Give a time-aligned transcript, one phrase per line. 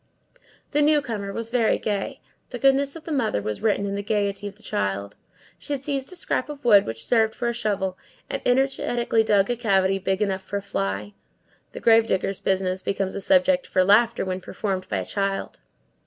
[0.71, 4.47] The newcomer was very gay; the goodness of the mother is written in the gayety
[4.47, 5.15] of the child;
[5.59, 9.23] she had seized a scrap of wood which served her for a shovel, and energetically
[9.23, 11.13] dug a cavity big enough for a fly.
[11.73, 15.59] The grave digger's business becomes a subject for laughter when performed by a child.